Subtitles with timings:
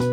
[0.00, 0.08] Halo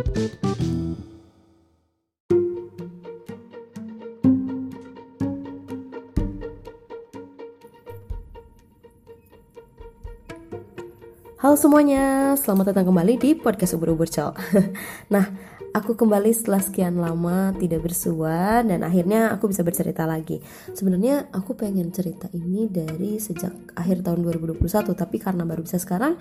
[11.55, 14.35] semuanya, selamat datang kembali di podcast Ubur-Ubur Col
[15.15, 15.31] Nah,
[15.77, 20.41] aku kembali setelah sekian lama tidak bersua dan akhirnya aku bisa bercerita lagi
[20.73, 24.65] Sebenarnya aku pengen cerita ini dari sejak akhir tahun 2021
[24.97, 26.17] Tapi karena baru bisa sekarang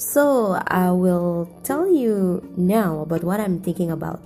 [0.00, 4.24] So, I will tell you now about what I'm thinking about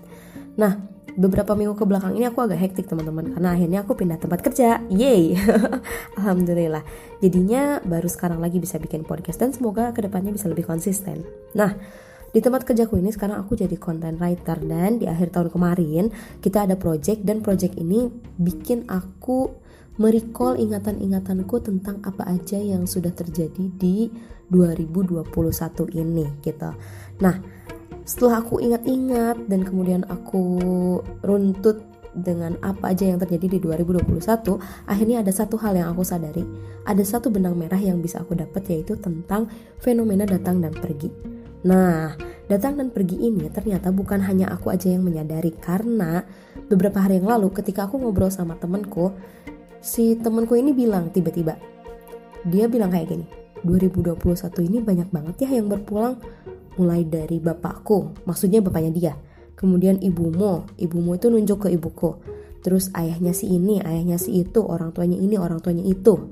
[0.55, 0.79] Nah,
[1.19, 4.83] beberapa minggu ke belakang ini aku agak hektik teman-teman karena akhirnya aku pindah tempat kerja.
[4.91, 5.39] Yeay.
[6.19, 6.83] Alhamdulillah.
[7.23, 11.23] Jadinya baru sekarang lagi bisa bikin podcast dan semoga ke depannya bisa lebih konsisten.
[11.55, 11.75] Nah,
[12.29, 16.13] di tempat kerjaku ini sekarang aku jadi content writer dan di akhir tahun kemarin
[16.45, 19.49] kita ada project dan project ini bikin aku
[19.99, 24.09] merecall ingatan-ingatanku tentang apa aja yang sudah terjadi di
[24.49, 25.27] 2021
[25.99, 26.71] ini gitu.
[27.21, 27.35] Nah,
[28.07, 30.57] setelah aku ingat-ingat dan kemudian aku
[31.21, 31.83] runtut
[32.15, 34.57] dengan apa aja yang terjadi di 2021,
[34.89, 36.47] akhirnya ada satu hal yang aku sadari.
[36.89, 39.51] Ada satu benang merah yang bisa aku dapat yaitu tentang
[39.83, 41.38] fenomena datang dan pergi.
[41.67, 42.15] Nah,
[42.47, 46.23] datang dan pergi ini ternyata bukan hanya aku aja yang menyadari karena
[46.71, 49.11] beberapa hari yang lalu ketika aku ngobrol sama temenku,
[49.83, 51.59] si temenku ini bilang tiba-tiba,
[52.47, 53.27] dia bilang kayak gini,
[53.67, 56.23] 2021 ini banyak banget ya yang berpulang
[56.79, 59.15] mulai dari bapakku, maksudnya bapaknya dia,
[59.59, 62.23] kemudian ibumu, ibumu itu nunjuk ke ibuku,
[62.63, 66.31] terus ayahnya si ini, ayahnya si itu, orang tuanya ini, orang tuanya itu.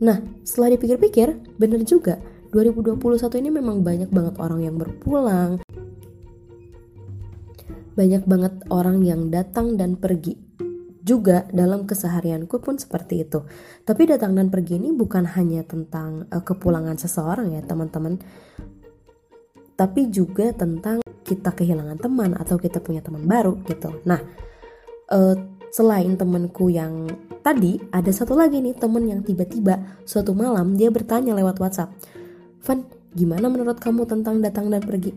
[0.00, 2.16] Nah, setelah dipikir-pikir, bener juga,
[2.48, 5.60] 2021 ini memang banyak banget orang yang berpulang,
[7.92, 10.36] banyak banget orang yang datang dan pergi.
[11.08, 13.40] Juga dalam keseharianku pun seperti itu.
[13.80, 18.20] Tapi datang dan pergi ini bukan hanya tentang uh, kepulangan seseorang ya teman-teman
[19.78, 23.94] tapi juga tentang kita kehilangan teman atau kita punya teman baru gitu.
[24.02, 24.18] Nah,
[25.14, 25.38] uh,
[25.70, 27.06] selain temanku yang
[27.46, 31.94] tadi, ada satu lagi nih teman yang tiba-tiba suatu malam dia bertanya lewat WhatsApp,
[32.68, 32.84] Van,
[33.16, 35.16] gimana menurut kamu tentang datang dan pergi?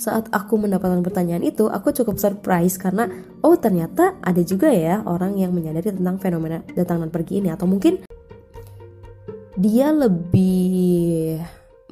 [0.00, 3.04] Saat aku mendapatkan pertanyaan itu, aku cukup surprise karena
[3.44, 7.68] oh ternyata ada juga ya orang yang menyadari tentang fenomena datang dan pergi ini atau
[7.68, 8.00] mungkin
[9.60, 11.36] dia lebih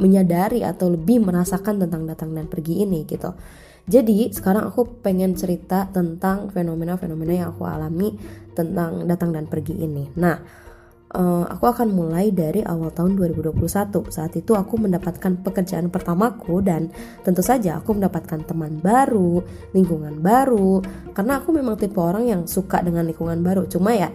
[0.00, 3.36] menyadari atau lebih merasakan tentang datang dan pergi ini gitu.
[3.84, 8.16] Jadi sekarang aku pengen cerita tentang fenomena-fenomena yang aku alami
[8.56, 10.08] tentang datang dan pergi ini.
[10.16, 10.64] Nah,
[11.14, 14.12] uh, aku akan mulai dari awal tahun 2021.
[14.12, 16.92] Saat itu aku mendapatkan pekerjaan pertamaku dan
[17.24, 19.40] tentu saja aku mendapatkan teman baru,
[19.72, 20.84] lingkungan baru.
[21.16, 23.64] Karena aku memang tipe orang yang suka dengan lingkungan baru.
[23.70, 24.12] Cuma ya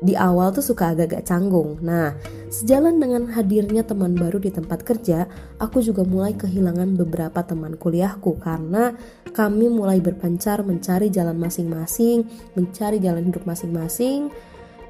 [0.00, 1.76] di awal tuh suka agak-agak canggung.
[1.84, 2.16] Nah,
[2.48, 5.28] sejalan dengan hadirnya teman baru di tempat kerja,
[5.60, 8.96] aku juga mulai kehilangan beberapa teman kuliahku karena
[9.36, 12.24] kami mulai berpencar mencari jalan masing-masing,
[12.56, 14.32] mencari jalan hidup masing-masing,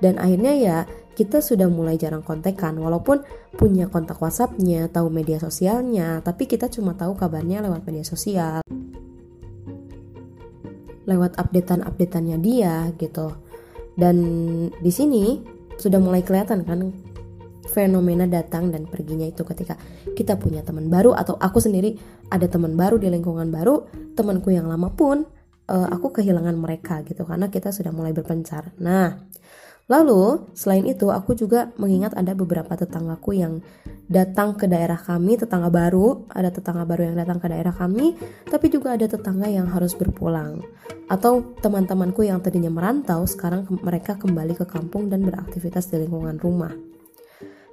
[0.00, 0.78] dan akhirnya ya
[1.20, 3.20] kita sudah mulai jarang kontekan walaupun
[3.52, 8.64] punya kontak WhatsAppnya, tahu media sosialnya, tapi kita cuma tahu kabarnya lewat media sosial,
[11.04, 13.36] lewat updatean-updateannya dia gitu.
[13.92, 14.16] Dan
[14.80, 15.44] di sini
[15.76, 16.88] sudah mulai kelihatan kan
[17.68, 19.76] fenomena datang dan perginya itu ketika
[20.16, 22.00] kita punya teman baru atau aku sendiri
[22.32, 25.28] ada teman baru di lingkungan baru, temanku yang lama pun
[25.68, 27.28] uh, aku kehilangan mereka gitu.
[27.28, 28.72] Karena kita sudah mulai berpencar.
[28.80, 29.28] Nah,
[29.90, 33.58] Lalu, selain itu, aku juga mengingat ada beberapa tetanggaku yang
[34.06, 38.14] datang ke daerah kami, tetangga baru, ada tetangga baru yang datang ke daerah kami,
[38.46, 40.62] tapi juga ada tetangga yang harus berpulang.
[41.10, 46.70] Atau teman-temanku yang tadinya merantau, sekarang mereka kembali ke kampung dan beraktivitas di lingkungan rumah.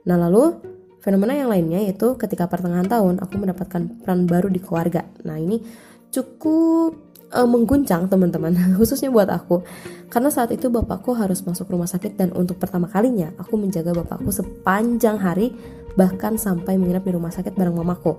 [0.10, 0.58] Nah, lalu
[1.06, 5.06] fenomena yang lainnya yaitu ketika pertengahan tahun aku mendapatkan peran baru di keluarga.
[5.22, 5.62] Nah, ini
[6.10, 9.64] cukup uh, mengguncang teman-teman khususnya buat aku.
[10.08, 14.32] Karena saat itu bapakku harus masuk rumah sakit dan untuk pertama kalinya aku menjaga bapakku
[14.32, 15.52] sepanjang hari
[16.00, 18.16] bahkan sampai menginap di rumah sakit bareng mamaku.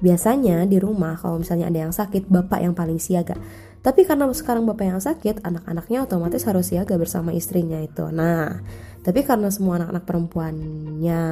[0.00, 3.36] Biasanya di rumah kalau misalnya ada yang sakit bapak yang paling siaga
[3.80, 8.04] tapi karena sekarang bapak yang sakit anak-anaknya otomatis harus siaga bersama istrinya itu.
[8.12, 8.60] Nah
[9.00, 11.22] tapi karena semua anak-anak perempuannya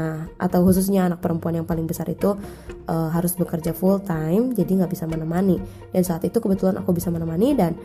[0.41, 2.33] atau khususnya anak perempuan yang paling besar itu
[2.89, 5.61] uh, harus bekerja full time jadi nggak bisa menemani.
[5.93, 7.77] Dan saat itu kebetulan aku bisa menemani dan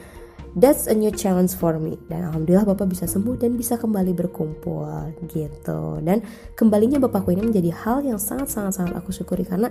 [0.56, 2.00] that's a new challenge for me.
[2.07, 4.88] Dan alhamdulillah bapak bisa sembuh dan bisa kembali berkumpul
[5.27, 6.00] gitu.
[6.00, 6.24] Dan
[6.56, 9.68] kembalinya bapakku ini menjadi hal yang sangat sangat sangat aku syukuri karena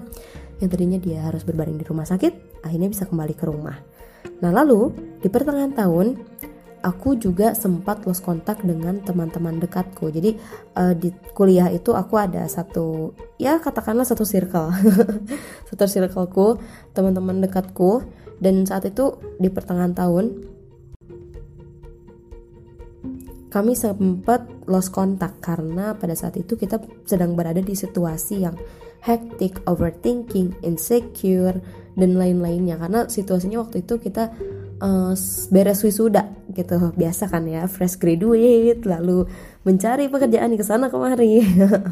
[0.60, 4.01] yang tadinya dia harus berbaring di rumah sakit akhirnya bisa kembali ke rumah
[4.42, 4.90] nah lalu
[5.22, 6.18] di pertengahan tahun
[6.82, 10.10] aku juga sempat lost kontak dengan teman-teman dekatku.
[10.10, 10.34] Jadi
[10.74, 14.74] uh, di kuliah itu aku ada satu ya katakanlah satu circle.
[15.70, 16.58] satu circleku,
[16.90, 18.02] teman-teman dekatku
[18.42, 20.50] dan saat itu di pertengahan tahun
[23.52, 28.56] kami sempat lost kontak karena pada saat itu kita sedang berada di situasi yang
[29.02, 31.58] hectic, overthinking, insecure,
[31.98, 32.78] dan lain-lainnya.
[32.78, 34.32] Karena situasinya waktu itu kita
[34.78, 35.12] uh,
[35.50, 36.94] beres wisuda gitu.
[36.94, 39.26] Biasa kan ya fresh graduate lalu
[39.62, 41.38] mencari pekerjaan di sana kemari.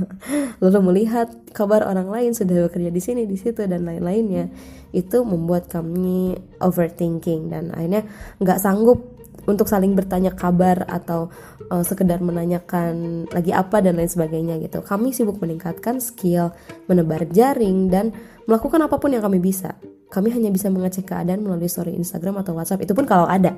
[0.62, 4.50] Lalu melihat kabar orang lain sudah bekerja di sini di situ dan lain-lainnya.
[4.90, 8.10] Itu membuat kami overthinking dan akhirnya
[8.42, 9.09] nggak sanggup
[9.46, 11.31] untuk saling bertanya kabar atau
[11.70, 14.82] uh, sekedar menanyakan lagi apa dan lain sebagainya gitu.
[14.82, 16.52] Kami sibuk meningkatkan skill,
[16.90, 18.12] menebar jaring dan
[18.44, 19.78] melakukan apa pun yang kami bisa.
[20.10, 23.54] Kami hanya bisa mengecek keadaan melalui story Instagram atau WhatsApp itu pun kalau ada.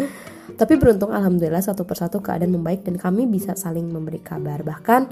[0.60, 4.66] Tapi beruntung alhamdulillah satu persatu keadaan membaik dan kami bisa saling memberi kabar.
[4.66, 5.02] Bahkan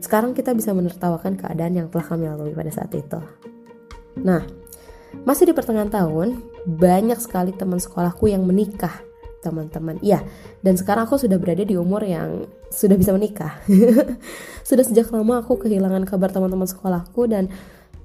[0.00, 3.20] sekarang kita bisa menertawakan keadaan yang telah kami lalui pada saat itu.
[4.24, 4.44] Nah,
[5.28, 9.11] masih di pertengahan tahun, banyak sekali teman sekolahku yang menikah
[9.42, 9.98] teman-teman.
[9.98, 10.22] Iya,
[10.62, 13.58] dan sekarang aku sudah berada di umur yang sudah bisa menikah.
[14.68, 17.50] sudah sejak lama aku kehilangan kabar teman-teman sekolahku dan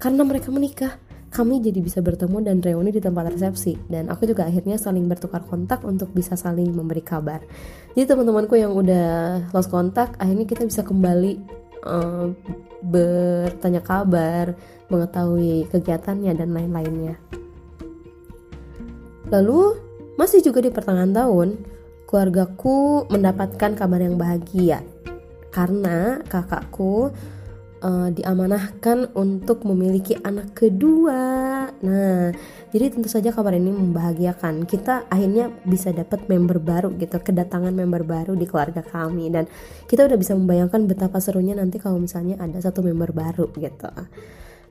[0.01, 0.97] karena mereka menikah,
[1.29, 5.45] kami jadi bisa bertemu dan reuni di tempat resepsi dan aku juga akhirnya saling bertukar
[5.45, 7.45] kontak untuk bisa saling memberi kabar.
[7.93, 11.37] Jadi teman-temanku yang udah lost kontak, akhirnya kita bisa kembali
[11.85, 12.33] uh,
[12.81, 14.57] bertanya kabar,
[14.87, 17.15] mengetahui kegiatannya dan lain-lainnya.
[19.27, 19.86] Lalu
[20.17, 21.61] masih juga di pertengahan tahun,
[22.09, 24.81] keluargaku mendapatkan kabar yang bahagia
[25.53, 27.09] karena kakakku
[27.81, 31.65] uh, diamanahkan untuk memiliki anak kedua.
[31.81, 32.33] Nah,
[32.73, 34.65] jadi tentu saja kabar ini membahagiakan.
[34.65, 39.45] Kita akhirnya bisa dapat member baru gitu, kedatangan member baru di keluarga kami dan
[39.85, 43.89] kita udah bisa membayangkan betapa serunya nanti kalau misalnya ada satu member baru gitu.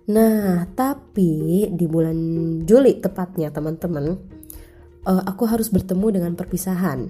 [0.07, 2.15] Nah, tapi di bulan
[2.63, 4.36] Juli tepatnya teman-teman,
[5.07, 7.09] uh, aku harus bertemu dengan perpisahan.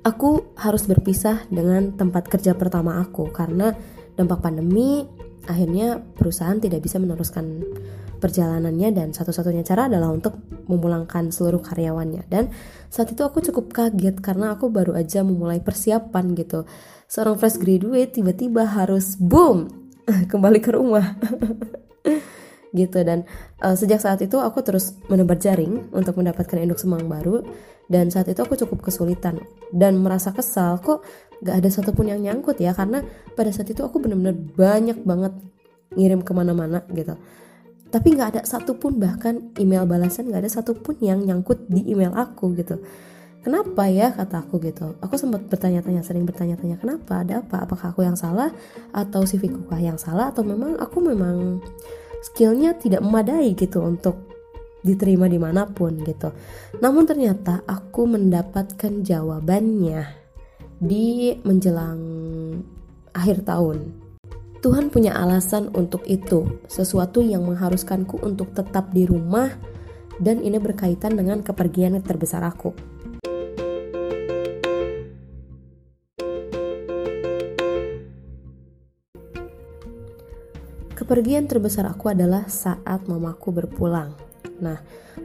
[0.00, 3.76] Aku harus berpisah dengan tempat kerja pertama aku karena
[4.16, 5.04] dampak pandemi
[5.44, 7.60] akhirnya perusahaan tidak bisa meneruskan
[8.16, 10.40] perjalanannya dan satu-satunya cara adalah untuk
[10.72, 12.24] memulangkan seluruh karyawannya.
[12.32, 12.48] Dan
[12.88, 16.64] saat itu aku cukup kaget karena aku baru aja memulai persiapan gitu.
[17.10, 19.68] Seorang fresh graduate tiba-tiba harus boom
[20.32, 21.12] kembali ke rumah
[22.74, 23.02] gitu.
[23.02, 23.26] Dan
[23.62, 27.42] uh, sejak saat itu aku terus menebar jaring untuk mendapatkan induk semang baru.
[27.90, 29.42] Dan saat itu aku cukup kesulitan
[29.74, 31.02] dan merasa kesal kok
[31.42, 32.70] gak ada satupun yang nyangkut ya.
[32.70, 33.02] Karena
[33.34, 35.34] pada saat itu aku benar-benar banyak banget
[35.98, 37.18] ngirim ke mana-mana gitu.
[37.90, 42.54] Tapi nggak ada satupun bahkan email balasan nggak ada satupun yang nyangkut di email aku
[42.54, 42.78] gitu.
[43.40, 45.00] Kenapa ya kata aku gitu.
[45.00, 47.24] Aku sempat bertanya-tanya sering bertanya-tanya kenapa?
[47.24, 47.64] Ada apa?
[47.64, 48.52] Apakah aku yang salah?
[48.92, 50.28] Atau si kah yang salah?
[50.28, 51.58] Atau memang aku memang
[52.20, 54.30] skillnya tidak memadai gitu untuk
[54.80, 56.32] diterima di mana pun gitu.
[56.80, 60.08] Namun ternyata aku mendapatkan jawabannya
[60.80, 62.00] di menjelang
[63.12, 64.08] akhir tahun.
[64.60, 69.48] Tuhan punya alasan untuk itu, sesuatu yang mengharuskanku untuk tetap di rumah
[70.20, 72.76] dan ini berkaitan dengan kepergian terbesar aku.
[81.10, 84.14] Kepergian terbesar aku adalah saat mamaku berpulang.
[84.62, 84.78] Nah,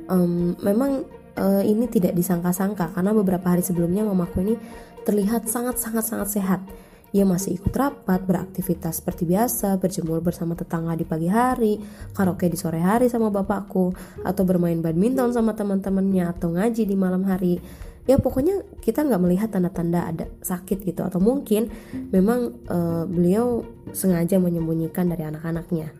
[0.09, 1.05] um, memang
[1.37, 4.57] uh, ini tidak disangka-sangka karena beberapa hari sebelumnya mamaku ini
[5.05, 6.65] terlihat sangat-sangat-sangat sehat.
[7.13, 11.77] Ia masih ikut rapat, beraktivitas seperti biasa, berjemur bersama tetangga di pagi hari,
[12.17, 13.93] karaoke di sore hari sama bapakku,
[14.25, 17.61] atau bermain badminton sama teman-temannya, atau ngaji di malam hari
[18.05, 21.01] ya pokoknya kita nggak melihat tanda-tanda ada sakit gitu.
[21.01, 21.69] Atau mungkin
[22.13, 25.93] memang uh, beliau sengaja menyembunyikan dari anak-anaknya.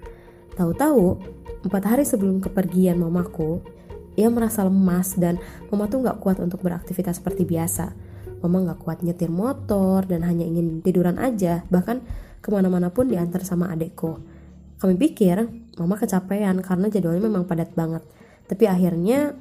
[0.56, 1.20] Tahu-tahu
[1.66, 3.60] empat hari sebelum kepergian mamaku
[4.16, 5.36] ia merasa lemas dan
[5.68, 7.92] mama tuh nggak kuat untuk beraktivitas seperti biasa.
[8.40, 11.68] Mama nggak kuat nyetir motor dan hanya ingin tiduran aja.
[11.68, 11.98] Bahkan
[12.40, 14.22] ke mana-mana pun diantar sama adekku.
[14.80, 18.04] Kami pikir mama kecapean karena jadwalnya memang padat banget.
[18.46, 19.36] Tapi akhirnya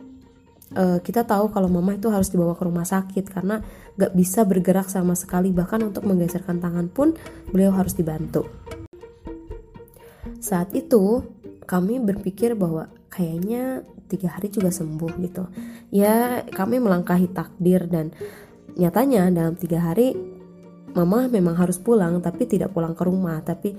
[0.75, 3.63] uh, kita tahu kalau mama itu harus dibawa ke rumah sakit karena
[3.95, 5.55] gak bisa bergerak sama sekali.
[5.55, 7.15] Bahkan untuk menggeserkan tangan pun
[7.51, 8.47] beliau harus dibantu.
[10.43, 11.25] Saat itu
[11.65, 15.49] kami berpikir bahwa kayaknya tiga hari juga sembuh gitu.
[15.89, 18.13] Ya kami melangkahi takdir dan
[18.77, 20.13] nyatanya dalam tiga hari
[20.95, 23.41] mama memang harus pulang tapi tidak pulang ke rumah.
[23.41, 23.73] Tapi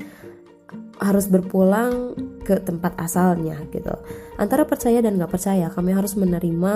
[0.99, 3.91] harus berpulang ke tempat asalnya gitu.
[4.39, 6.71] Antara percaya dan nggak percaya, kami harus menerima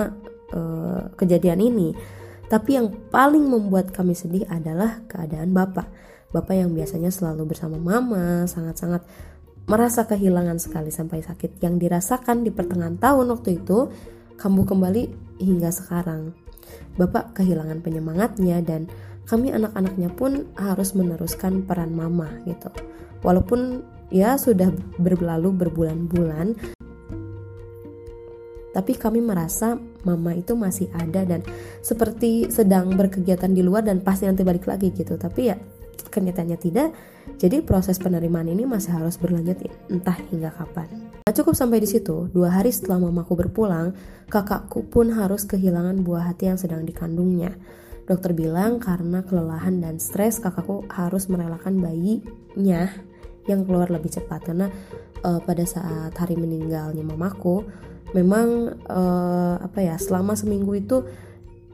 [0.52, 1.96] uh, kejadian ini.
[2.50, 5.86] Tapi yang paling membuat kami sedih adalah keadaan bapak.
[6.30, 9.06] Bapak yang biasanya selalu bersama mama, sangat-sangat
[9.70, 13.90] merasa kehilangan sekali sampai sakit yang dirasakan di pertengahan tahun waktu itu
[14.34, 15.02] kambuh kembali
[15.38, 16.34] hingga sekarang.
[16.98, 18.90] Bapak kehilangan penyemangatnya dan
[19.30, 22.66] kami anak-anaknya pun harus meneruskan peran mama gitu.
[23.22, 26.58] Walaupun ya sudah berlalu berbulan-bulan.
[28.70, 29.74] Tapi kami merasa
[30.06, 31.42] mama itu masih ada dan
[31.82, 35.18] seperti sedang berkegiatan di luar dan pasti nanti balik lagi gitu.
[35.18, 35.58] Tapi ya
[36.10, 36.94] kenyataannya tidak.
[37.38, 39.58] Jadi proses penerimaan ini masih harus berlanjut
[39.90, 40.86] entah hingga kapan.
[41.26, 42.30] Nah, cukup sampai di situ.
[42.30, 43.94] Dua hari setelah mamaku berpulang
[44.30, 47.54] kakakku pun harus kehilangan buah hati yang sedang dikandungnya.
[48.06, 52.90] Dokter bilang karena kelelahan dan stres kakakku harus merelakan bayinya
[53.48, 54.68] yang keluar lebih cepat karena
[55.24, 57.64] uh, pada saat hari meninggalnya mamaku
[58.12, 61.06] memang uh, apa ya selama seminggu itu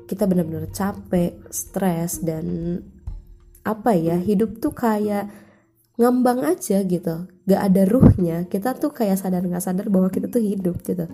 [0.06, 2.78] kita benar-benar capek, stres dan
[3.66, 5.26] apa ya hidup tuh kayak
[5.98, 8.46] ngambang aja gitu, gak ada ruhnya.
[8.46, 11.10] Kita tuh kayak sadar nggak sadar bahwa kita tuh hidup gitu.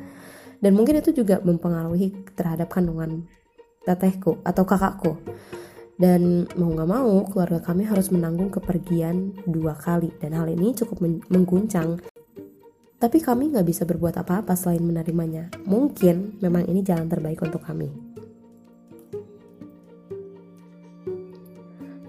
[0.62, 3.26] Dan mungkin itu juga mempengaruhi terhadap kandungan
[3.82, 5.18] tetehku atau kakakku.
[6.02, 10.98] Dan mau nggak mau keluarga kami harus menanggung kepergian dua kali dan hal ini cukup
[11.30, 12.02] mengguncang
[13.02, 15.50] tapi kami nggak bisa berbuat apa-apa selain menerimanya.
[15.66, 17.90] Mungkin memang ini jalan terbaik untuk kami.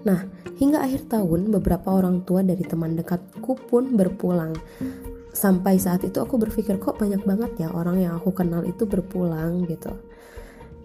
[0.06, 0.22] Nah,
[0.54, 4.54] hingga akhir tahun beberapa orang tua dari teman dekatku pun berpulang.
[5.34, 9.66] Sampai saat itu aku berpikir kok banyak banget ya orang yang aku kenal itu berpulang
[9.66, 9.90] gitu.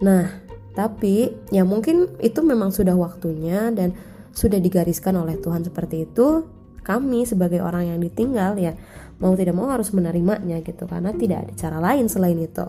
[0.02, 0.26] Nah,
[0.70, 3.90] tapi ya mungkin itu memang sudah waktunya dan
[4.30, 6.46] sudah digariskan oleh Tuhan seperti itu.
[6.80, 8.72] Kami sebagai orang yang ditinggal ya
[9.20, 12.66] mau tidak mau harus menerimanya gitu karena tidak ada cara lain selain itu.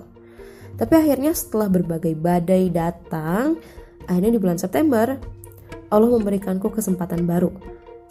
[0.76, 3.62] Tapi akhirnya setelah berbagai badai datang,
[4.10, 5.16] akhirnya di bulan September
[5.94, 7.54] Allah memberikanku kesempatan baru.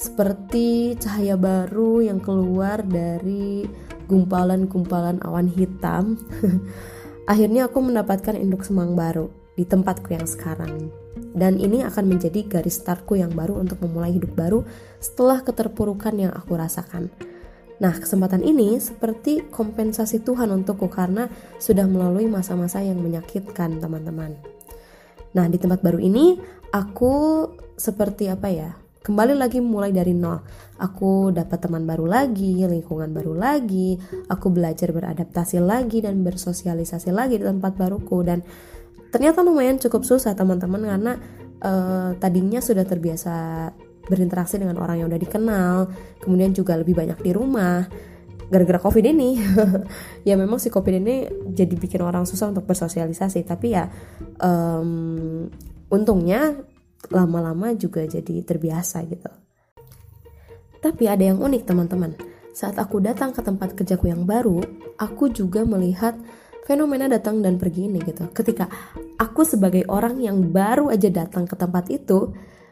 [0.00, 3.68] Seperti cahaya baru yang keluar dari
[4.08, 6.16] gumpalan-gumpalan awan hitam.
[7.30, 10.88] akhirnya aku mendapatkan induk semang baru di tempatku yang sekarang.
[11.36, 14.64] Dan ini akan menjadi garis startku yang baru untuk memulai hidup baru
[14.96, 17.12] setelah keterpurukan yang aku rasakan.
[17.80, 21.28] Nah, kesempatan ini seperti kompensasi Tuhan untukku karena
[21.60, 24.40] sudah melalui masa-masa yang menyakitkan, teman-teman.
[25.36, 26.40] Nah, di tempat baru ini
[26.72, 27.44] aku
[27.76, 28.70] seperti apa ya?
[29.00, 30.44] Kembali lagi mulai dari nol.
[30.76, 33.96] Aku dapat teman baru lagi, lingkungan baru lagi,
[34.28, 38.44] aku belajar beradaptasi lagi dan bersosialisasi lagi di tempat baruku dan
[39.10, 41.12] ternyata lumayan cukup susah teman-teman karena
[41.62, 43.34] uh, tadinya sudah terbiasa
[44.10, 45.76] berinteraksi dengan orang yang udah dikenal
[46.18, 47.86] kemudian juga lebih banyak di rumah.
[48.50, 49.38] Gara-gara covid ini
[50.28, 51.22] ya memang si covid ini
[51.54, 53.46] jadi bikin orang susah untuk bersosialisasi.
[53.46, 53.86] Tapi ya
[54.42, 55.46] um,
[55.86, 56.58] untungnya
[57.14, 59.30] lama-lama juga jadi terbiasa gitu.
[60.80, 62.16] Tapi ada yang unik teman-teman.
[62.50, 64.58] Saat aku datang ke tempat kerjaku yang baru
[64.98, 66.18] aku juga melihat
[66.70, 68.30] fenomena datang dan pergi ini gitu.
[68.30, 68.70] Ketika
[69.18, 72.30] aku sebagai orang yang baru aja datang ke tempat itu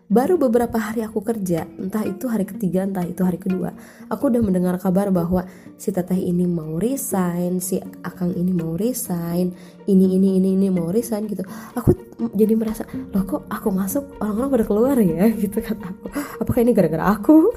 [0.08, 3.76] baru beberapa hari aku kerja entah itu hari ketiga entah itu hari kedua
[4.08, 5.44] aku udah mendengar kabar bahwa
[5.76, 9.52] si teteh ini mau resign si akang ini mau resign
[9.84, 11.44] ini ini ini ini mau resign gitu.
[11.76, 11.92] Aku
[12.32, 14.04] jadi merasa loh kok aku masuk?
[14.22, 15.28] Orang-orang pada keluar ya?
[15.42, 16.06] Gitu kan aku.
[16.42, 17.52] Apakah ini gara-gara aku?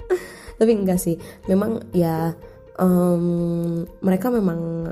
[0.58, 1.20] Tapi enggak sih.
[1.50, 2.32] Memang ya
[2.80, 4.90] um, mereka memang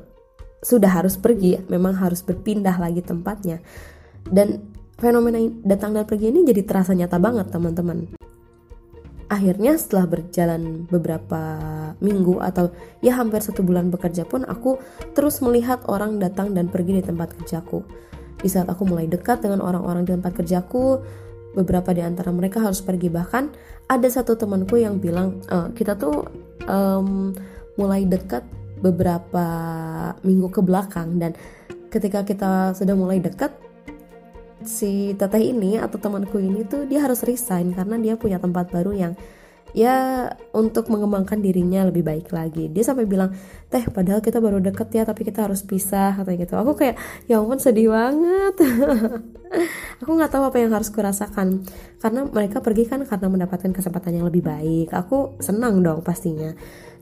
[0.64, 3.60] sudah harus pergi memang harus berpindah lagi tempatnya
[4.32, 4.64] dan
[4.96, 8.16] fenomena datang dan pergi ini jadi terasa nyata banget teman-teman.
[9.28, 11.58] Akhirnya setelah berjalan beberapa
[11.98, 14.78] minggu atau ya hampir satu bulan bekerja pun aku
[15.16, 17.82] terus melihat orang datang dan pergi di tempat kerjaku.
[18.40, 21.00] Di saat aku mulai dekat dengan orang-orang di tempat kerjaku,
[21.56, 23.48] beberapa di antara mereka harus pergi bahkan
[23.88, 26.28] ada satu temanku yang bilang e, kita tuh
[26.68, 27.32] um,
[27.80, 28.44] mulai dekat
[28.78, 29.46] beberapa
[30.22, 31.18] minggu ke belakang.
[31.18, 31.32] Dan
[31.90, 33.54] ketika kita sudah mulai dekat
[34.64, 38.96] si teteh ini atau temanku ini tuh dia harus resign karena dia punya tempat baru
[38.96, 39.12] yang
[39.74, 42.70] ya untuk mengembangkan dirinya lebih baik lagi.
[42.70, 43.34] Dia sampai bilang
[43.68, 46.54] teh padahal kita baru deket ya tapi kita harus pisah katanya gitu.
[46.56, 48.54] Aku kayak ya ampun sedih banget.
[50.02, 51.66] Aku nggak tahu apa yang harus kurasakan.
[51.98, 54.94] Karena mereka pergi kan karena mendapatkan kesempatan yang lebih baik.
[54.94, 56.54] Aku senang dong pastinya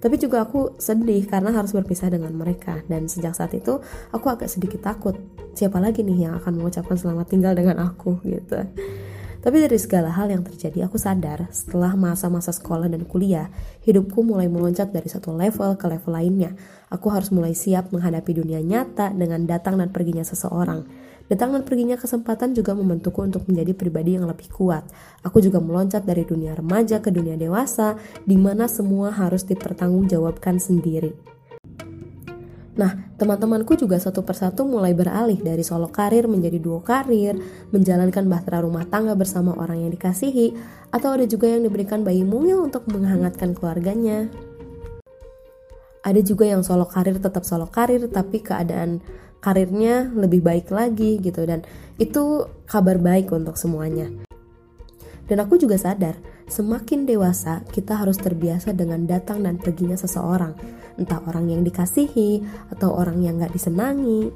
[0.03, 3.79] tapi juga aku sedih karena harus berpisah dengan mereka dan sejak saat itu
[4.11, 5.15] aku agak sedikit takut
[5.55, 8.67] siapa lagi nih yang akan mengucapkan selamat tinggal dengan aku gitu
[9.43, 13.51] Tapi dari segala hal yang terjadi, aku sadar setelah masa-masa sekolah dan kuliah,
[13.83, 16.55] hidupku mulai meloncat dari satu level ke level lainnya.
[16.95, 20.87] Aku harus mulai siap menghadapi dunia nyata dengan datang dan perginya seseorang.
[21.31, 24.87] Datang dan perginya kesempatan juga membentukku untuk menjadi pribadi yang lebih kuat.
[25.23, 31.33] Aku juga meloncat dari dunia remaja ke dunia dewasa, di mana semua harus dipertanggungjawabkan sendiri.
[32.73, 37.37] Nah, teman-temanku juga satu persatu mulai beralih dari solo karir menjadi duo karir,
[37.69, 40.57] menjalankan bahtera rumah tangga bersama orang yang dikasihi,
[40.89, 44.33] atau ada juga yang diberikan bayi mungil untuk menghangatkan keluarganya.
[46.01, 49.05] Ada juga yang solo karir tetap solo karir, tapi keadaan
[49.43, 51.67] karirnya lebih baik lagi gitu dan
[51.99, 54.09] itu kabar baik untuk semuanya.
[55.27, 60.55] Dan aku juga sadar, semakin dewasa kita harus terbiasa dengan datang dan perginya seseorang
[61.01, 62.43] entah orang yang dikasihi
[62.75, 64.29] atau orang yang gak disenangi.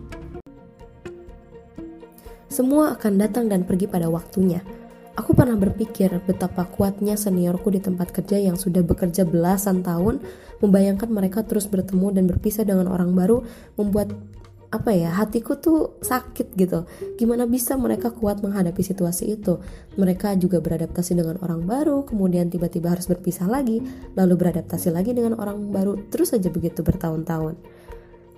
[2.49, 4.65] Semua akan datang dan pergi pada waktunya.
[5.17, 10.21] Aku pernah berpikir betapa kuatnya seniorku di tempat kerja yang sudah bekerja belasan tahun,
[10.61, 13.45] membayangkan mereka terus bertemu dan berpisah dengan orang baru,
[13.77, 14.13] membuat
[14.71, 16.85] apa ya hatiku tuh sakit gitu.
[17.17, 19.63] Gimana bisa mereka kuat menghadapi situasi itu?
[19.95, 23.81] Mereka juga beradaptasi dengan orang baru kemudian tiba-tiba harus berpisah lagi
[24.19, 27.55] lalu beradaptasi lagi dengan orang baru terus saja begitu bertahun-tahun.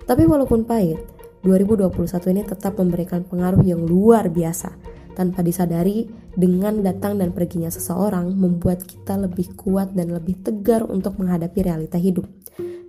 [0.05, 0.97] Tapi walaupun pahit
[1.45, 4.97] 2021 ini tetap memberikan pengaruh yang luar biasa.
[5.19, 11.19] Tanpa disadari dengan datang dan perginya seseorang membuat kita lebih kuat dan lebih tegar untuk
[11.19, 12.23] menghadapi realita hidup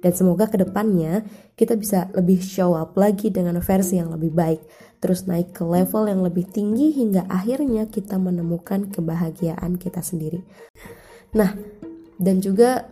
[0.00, 4.60] dan semoga ke depannya kita bisa lebih show up lagi dengan versi yang lebih baik,
[4.98, 10.40] terus naik ke level yang lebih tinggi hingga akhirnya kita menemukan kebahagiaan kita sendiri.
[11.36, 11.52] Nah,
[12.16, 12.88] dan juga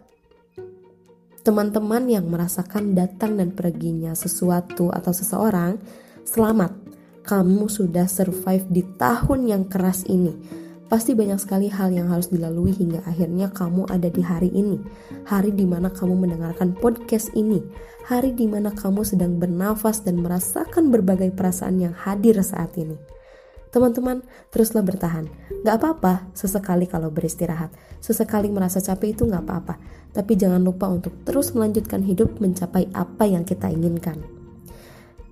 [1.42, 5.80] teman-teman yang merasakan datang dan perginya sesuatu atau seseorang,
[6.28, 6.86] selamat.
[7.28, 12.72] Kamu sudah survive di tahun yang keras ini Pasti banyak sekali hal yang harus dilalui
[12.72, 14.80] hingga akhirnya kamu ada di hari ini.
[15.28, 17.60] Hari di mana kamu mendengarkan podcast ini.
[18.08, 22.96] Hari di mana kamu sedang bernafas dan merasakan berbagai perasaan yang hadir saat ini.
[23.68, 25.28] Teman-teman, teruslah bertahan.
[25.60, 27.68] Gak apa-apa sesekali kalau beristirahat.
[28.00, 29.76] Sesekali merasa capek itu gak apa-apa.
[30.16, 34.37] Tapi jangan lupa untuk terus melanjutkan hidup mencapai apa yang kita inginkan.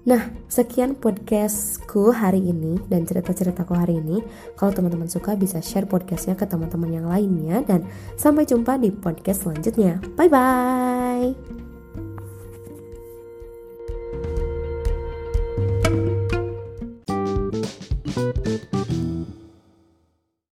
[0.07, 4.23] Nah, sekian podcastku hari ini dan cerita-ceritaku hari ini.
[4.55, 7.83] Kalau teman-teman suka bisa share podcastnya ke teman-teman yang lainnya dan
[8.15, 9.99] sampai jumpa di podcast selanjutnya.
[10.15, 11.66] Bye-bye!